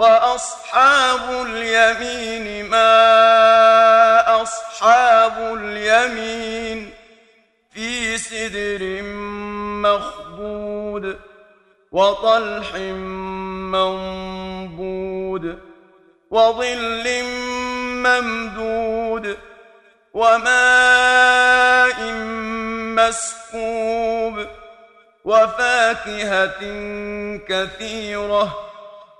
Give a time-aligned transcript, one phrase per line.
[0.00, 6.90] وأصحاب اليمين ما أصحاب اليمين
[7.70, 9.02] في سدر
[9.84, 11.18] مخضود
[11.92, 12.74] وطلح
[13.76, 15.58] منضود
[16.30, 17.22] وظل
[18.06, 19.36] ممدود
[20.14, 22.12] وماء
[22.96, 24.46] مسكوب
[25.24, 26.60] وفاكهة
[27.48, 28.70] كثيرة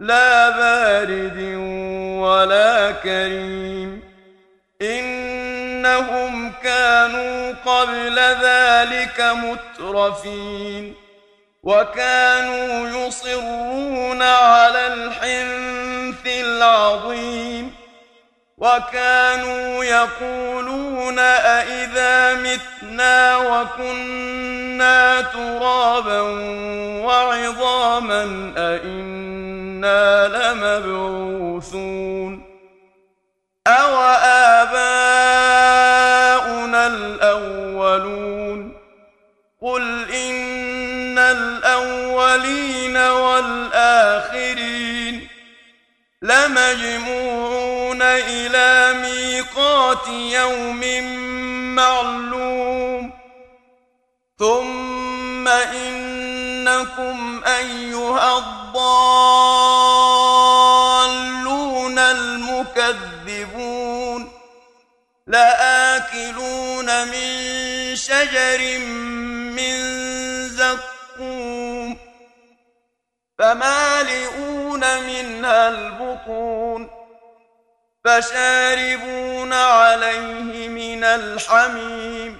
[0.00, 1.38] لا بارد
[2.20, 4.02] ولا كريم.
[4.82, 10.94] إنهم كانوا قبل ذلك مترفين.
[11.62, 17.74] وكانوا يصرون على الحنث العظيم.
[18.58, 26.20] وكانوا يقولون أئذا متنا وكنا ترابا
[27.04, 28.52] وعظاما
[29.84, 32.42] أئنا لمبعوثون
[33.66, 33.96] أو
[34.62, 35.66] آباؤنا
[36.86, 38.76] الأولون
[39.62, 44.50] قل إن الأولين والآخرين
[46.22, 50.80] لمجموعون إلى ميقات يوم
[51.74, 53.12] معلوم
[54.38, 55.48] ثم
[56.70, 58.90] إنكم أيها الضالون
[61.98, 63.60] المكذبون
[65.26, 68.78] لآكلون من شجر
[69.58, 69.74] من
[70.48, 71.98] زقوم
[73.38, 76.90] فمالئون منها البطون
[78.04, 82.39] فشاربون عليه من الحميم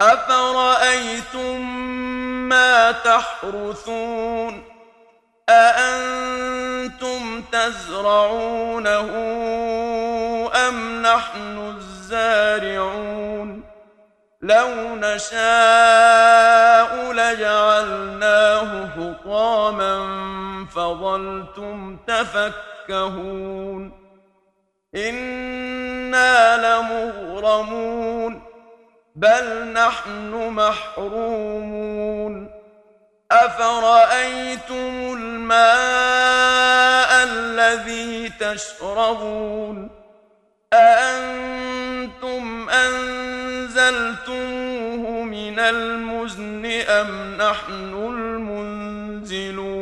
[0.00, 1.60] أفرأيتم
[2.48, 4.64] ما تحرثون
[5.48, 9.10] أأنتم تزرعونه
[10.68, 13.62] أم نحن الزارعون
[14.42, 16.32] لو نشاء
[17.12, 20.06] لجعلناه حطاما
[20.74, 24.01] فظلتم تفكهون
[24.94, 28.42] إنا لمغرمون
[29.16, 32.50] بل نحن محرومون
[33.32, 39.90] أفرأيتم الماء الذي تشربون
[40.72, 44.42] أأنتم أنزلتموه
[45.22, 49.81] من المزن أم نحن المنزلون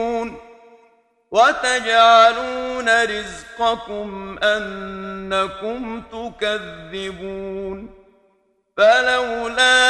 [1.31, 7.89] وتجعلون رزقكم أنكم تكذبون.
[8.77, 9.81] فلولا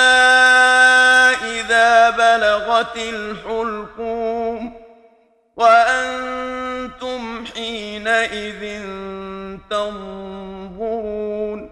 [1.32, 4.74] إذا بلغت الحلقوم
[5.56, 8.82] وأنتم حينئذ
[9.70, 11.72] تنظرون.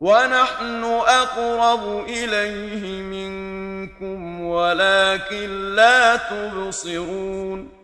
[0.00, 7.83] ونحن أقرب إليه منكم ولكن لا تبصرون.